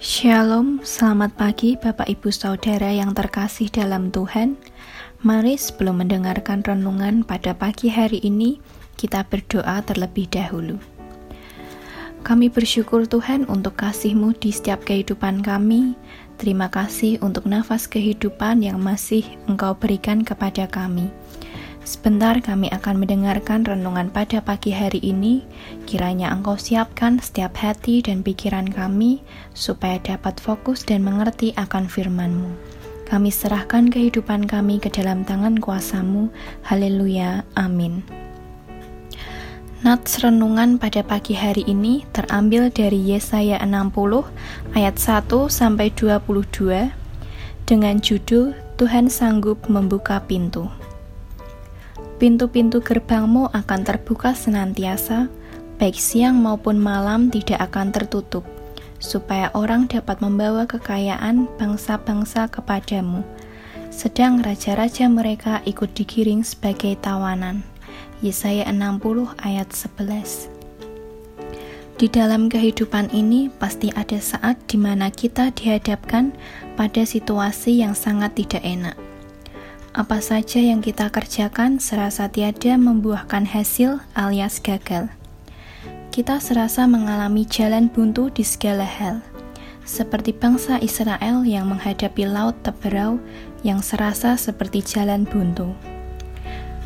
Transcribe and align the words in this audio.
Shalom, 0.00 0.80
selamat 0.80 1.36
pagi 1.36 1.76
Bapak 1.76 2.08
Ibu 2.08 2.32
Saudara 2.32 2.88
yang 2.88 3.12
terkasih 3.12 3.68
dalam 3.68 4.08
Tuhan. 4.08 4.56
Mari 5.20 5.60
sebelum 5.60 6.00
mendengarkan 6.00 6.64
renungan 6.64 7.20
pada 7.20 7.52
pagi 7.52 7.92
hari 7.92 8.16
ini, 8.24 8.56
kita 8.96 9.28
berdoa 9.28 9.84
terlebih 9.84 10.24
dahulu. 10.32 10.80
Kami 12.20 12.52
bersyukur 12.52 13.04
Tuhan 13.04 13.48
untuk 13.48 13.76
kasih-Mu 13.76 14.36
di 14.40 14.52
setiap 14.52 14.84
kehidupan 14.84 15.40
kami. 15.44 15.96
Terima 16.40 16.72
kasih 16.72 17.20
untuk 17.20 17.44
nafas 17.44 17.84
kehidupan 17.84 18.64
yang 18.64 18.80
masih 18.80 19.24
Engkau 19.48 19.76
berikan 19.76 20.24
kepada 20.24 20.64
kami. 20.68 21.12
Sebentar 21.90 22.38
kami 22.38 22.70
akan 22.70 23.02
mendengarkan 23.02 23.66
renungan 23.66 24.14
pada 24.14 24.38
pagi 24.38 24.70
hari 24.70 25.02
ini. 25.02 25.42
Kiranya 25.90 26.30
Engkau 26.30 26.54
siapkan 26.54 27.18
setiap 27.18 27.58
hati 27.58 27.98
dan 27.98 28.22
pikiran 28.22 28.70
kami 28.70 29.26
supaya 29.58 29.98
dapat 29.98 30.38
fokus 30.38 30.86
dan 30.86 31.02
mengerti 31.02 31.50
akan 31.58 31.90
firman-Mu. 31.90 32.54
Kami 33.10 33.34
serahkan 33.34 33.90
kehidupan 33.90 34.46
kami 34.46 34.78
ke 34.78 34.86
dalam 34.86 35.26
tangan 35.26 35.58
kuasamu. 35.58 36.30
Haleluya. 36.62 37.42
Amin. 37.58 38.06
Nats 39.82 40.22
renungan 40.22 40.78
pada 40.78 41.02
pagi 41.02 41.34
hari 41.34 41.66
ini 41.66 42.06
terambil 42.14 42.70
dari 42.70 43.02
Yesaya 43.02 43.58
60 43.66 44.30
ayat 44.78 44.94
1 44.94 45.26
sampai 45.50 45.90
22 45.98 46.86
dengan 47.66 47.98
judul 47.98 48.54
Tuhan 48.78 49.10
sanggup 49.10 49.66
membuka 49.66 50.22
pintu. 50.22 50.70
Pintu-pintu 52.20 52.84
gerbangmu 52.84 53.48
akan 53.48 53.80
terbuka 53.80 54.36
senantiasa, 54.36 55.32
baik 55.80 55.96
siang 55.96 56.36
maupun 56.36 56.76
malam 56.76 57.32
tidak 57.32 57.72
akan 57.72 57.96
tertutup, 57.96 58.44
supaya 59.00 59.48
orang 59.56 59.88
dapat 59.88 60.20
membawa 60.20 60.68
kekayaan 60.68 61.48
bangsa-bangsa 61.56 62.52
kepadamu. 62.52 63.24
Sedang 63.88 64.44
raja-raja 64.44 65.08
mereka 65.08 65.64
ikut 65.64 65.96
digiring 65.96 66.44
sebagai 66.44 66.92
tawanan. 67.00 67.64
Yesaya 68.20 68.68
60 68.68 69.00
ayat 69.40 69.72
11 69.72 70.52
Di 71.96 72.04
dalam 72.12 72.52
kehidupan 72.52 73.16
ini 73.16 73.48
pasti 73.48 73.96
ada 73.96 74.20
saat 74.20 74.60
di 74.68 74.76
mana 74.76 75.08
kita 75.08 75.56
dihadapkan 75.56 76.36
pada 76.76 77.00
situasi 77.00 77.80
yang 77.80 77.96
sangat 77.96 78.36
tidak 78.36 78.60
enak 78.60 79.09
apa 79.90 80.22
saja 80.22 80.62
yang 80.62 80.78
kita 80.78 81.10
kerjakan 81.10 81.82
serasa 81.82 82.30
tiada 82.30 82.78
membuahkan 82.78 83.42
hasil 83.42 83.98
alias 84.14 84.62
gagal. 84.62 85.10
Kita 86.14 86.38
serasa 86.38 86.86
mengalami 86.86 87.42
jalan 87.42 87.90
buntu 87.90 88.30
di 88.30 88.46
segala 88.46 88.86
hal, 88.86 89.18
seperti 89.82 90.30
bangsa 90.30 90.78
Israel 90.78 91.42
yang 91.42 91.66
menghadapi 91.74 92.22
laut 92.22 92.54
teberau 92.62 93.18
yang 93.66 93.82
serasa 93.82 94.38
seperti 94.38 94.78
jalan 94.78 95.26
buntu. 95.26 95.74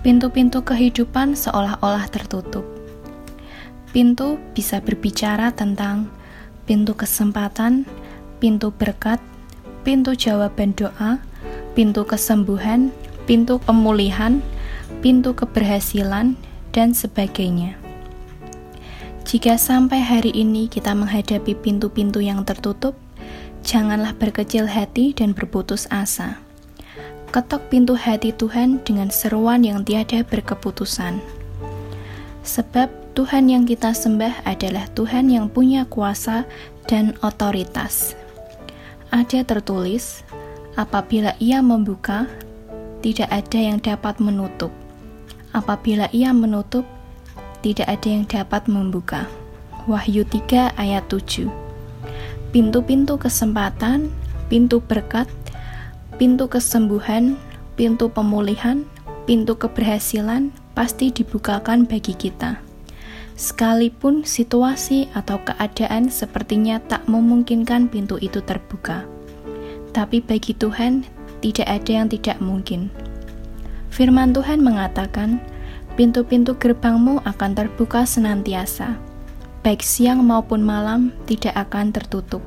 Pintu-pintu 0.00 0.64
kehidupan 0.64 1.36
seolah-olah 1.36 2.08
tertutup. 2.08 2.64
Pintu 3.92 4.40
bisa 4.56 4.80
berbicara 4.80 5.52
tentang 5.52 6.08
pintu 6.64 6.96
kesempatan, 6.96 7.84
pintu 8.40 8.72
berkat, 8.72 9.20
pintu 9.84 10.16
jawaban 10.16 10.72
doa, 10.72 11.20
pintu 11.76 12.08
kesembuhan, 12.08 12.88
pintu 13.28 13.60
pemulihan, 13.60 14.40
pintu 15.04 15.36
keberhasilan, 15.36 16.32
dan 16.72 16.96
sebagainya. 16.96 17.76
Jika 19.28 19.60
sampai 19.60 20.00
hari 20.00 20.32
ini 20.32 20.72
kita 20.72 20.96
menghadapi 20.96 21.52
pintu-pintu 21.60 22.24
yang 22.24 22.46
tertutup, 22.48 22.96
janganlah 23.60 24.16
berkecil 24.16 24.64
hati 24.64 25.12
dan 25.12 25.36
berputus 25.36 25.84
asa. 25.92 26.40
Ketok 27.34 27.68
pintu 27.68 27.98
hati 27.98 28.32
Tuhan 28.32 28.80
dengan 28.86 29.12
seruan 29.12 29.60
yang 29.66 29.84
tiada 29.84 30.24
berkeputusan. 30.24 31.20
Sebab 32.46 32.88
Tuhan 33.18 33.50
yang 33.50 33.66
kita 33.66 33.90
sembah 33.92 34.46
adalah 34.46 34.86
Tuhan 34.94 35.28
yang 35.28 35.50
punya 35.50 35.84
kuasa 35.90 36.46
dan 36.86 37.18
otoritas. 37.24 38.14
Ada 39.10 39.42
tertulis, 39.42 40.22
Apabila 40.76 41.32
ia 41.40 41.64
membuka, 41.64 42.28
tidak 43.00 43.32
ada 43.32 43.56
yang 43.56 43.80
dapat 43.80 44.20
menutup. 44.20 44.68
Apabila 45.56 46.04
ia 46.12 46.36
menutup, 46.36 46.84
tidak 47.64 47.88
ada 47.88 48.08
yang 48.12 48.28
dapat 48.28 48.68
membuka. 48.68 49.24
Wahyu 49.88 50.28
3 50.28 50.76
ayat 50.76 51.08
7 51.08 51.48
Pintu-pintu 52.52 53.16
kesempatan, 53.16 54.12
pintu 54.52 54.84
berkat, 54.84 55.24
pintu 56.20 56.44
kesembuhan, 56.44 57.40
pintu 57.72 58.12
pemulihan, 58.12 58.84
pintu 59.24 59.56
keberhasilan 59.56 60.52
pasti 60.76 61.08
dibukakan 61.08 61.88
bagi 61.88 62.12
kita. 62.12 62.60
Sekalipun 63.32 64.28
situasi 64.28 65.08
atau 65.16 65.40
keadaan 65.40 66.12
sepertinya 66.12 66.84
tak 66.84 67.08
memungkinkan 67.08 67.88
pintu 67.88 68.20
itu 68.20 68.44
terbuka 68.44 69.15
tapi 69.96 70.20
bagi 70.20 70.52
Tuhan 70.52 71.08
tidak 71.40 71.64
ada 71.64 71.88
yang 72.04 72.12
tidak 72.12 72.36
mungkin. 72.44 72.92
Firman 73.88 74.36
Tuhan 74.36 74.60
mengatakan, 74.60 75.40
pintu-pintu 75.96 76.52
gerbangmu 76.52 77.24
akan 77.24 77.56
terbuka 77.56 78.04
senantiasa, 78.04 79.00
baik 79.64 79.80
siang 79.80 80.20
maupun 80.20 80.60
malam 80.60 81.16
tidak 81.24 81.56
akan 81.56 81.96
tertutup. 81.96 82.44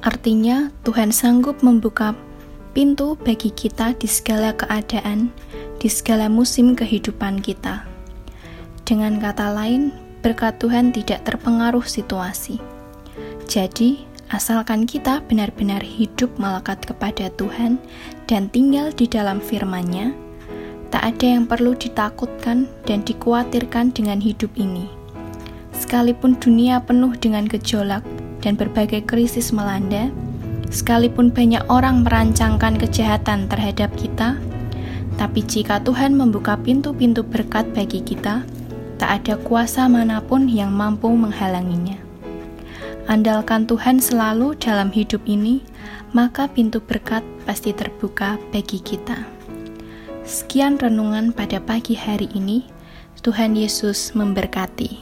Artinya, 0.00 0.72
Tuhan 0.88 1.12
sanggup 1.12 1.60
membuka 1.60 2.16
pintu 2.72 3.20
bagi 3.20 3.52
kita 3.52 3.92
di 4.00 4.08
segala 4.08 4.56
keadaan, 4.56 5.28
di 5.76 5.92
segala 5.92 6.32
musim 6.32 6.72
kehidupan 6.72 7.44
kita. 7.44 7.84
Dengan 8.88 9.20
kata 9.20 9.52
lain, 9.52 9.92
berkat 10.24 10.56
Tuhan 10.56 10.96
tidak 10.96 11.28
terpengaruh 11.28 11.84
situasi. 11.84 12.56
Jadi, 13.44 14.07
Asalkan 14.28 14.84
kita 14.84 15.24
benar-benar 15.24 15.80
hidup 15.80 16.28
melekat 16.36 16.84
kepada 16.84 17.32
Tuhan 17.40 17.80
dan 18.28 18.52
tinggal 18.52 18.92
di 18.92 19.08
dalam 19.08 19.40
firman-Nya, 19.40 20.12
tak 20.92 21.16
ada 21.16 21.26
yang 21.32 21.48
perlu 21.48 21.72
ditakutkan 21.72 22.68
dan 22.84 23.00
dikhawatirkan 23.08 23.88
dengan 23.96 24.20
hidup 24.20 24.52
ini. 24.60 24.84
Sekalipun 25.72 26.36
dunia 26.36 26.76
penuh 26.84 27.16
dengan 27.16 27.48
gejolak 27.48 28.04
dan 28.44 28.52
berbagai 28.52 29.08
krisis 29.08 29.48
melanda, 29.48 30.12
sekalipun 30.68 31.32
banyak 31.32 31.64
orang 31.72 32.04
merancangkan 32.04 32.76
kejahatan 32.76 33.48
terhadap 33.48 33.88
kita, 33.96 34.36
tapi 35.16 35.40
jika 35.40 35.80
Tuhan 35.80 36.12
membuka 36.12 36.60
pintu-pintu 36.60 37.24
berkat 37.24 37.64
bagi 37.72 38.04
kita, 38.04 38.44
tak 39.00 39.24
ada 39.24 39.40
kuasa 39.40 39.88
mana 39.88 40.20
pun 40.20 40.44
yang 40.52 40.68
mampu 40.68 41.08
menghalanginya. 41.08 42.07
Andalkan 43.08 43.64
Tuhan 43.64 44.04
selalu 44.04 44.52
dalam 44.60 44.92
hidup 44.92 45.24
ini, 45.24 45.64
maka 46.12 46.44
pintu 46.44 46.76
berkat 46.76 47.24
pasti 47.48 47.72
terbuka 47.72 48.36
bagi 48.52 48.84
kita. 48.84 49.24
Sekian 50.28 50.76
renungan 50.76 51.32
pada 51.32 51.56
pagi 51.56 51.96
hari 51.96 52.28
ini. 52.36 52.68
Tuhan 53.24 53.56
Yesus 53.56 54.12
memberkati. 54.12 55.00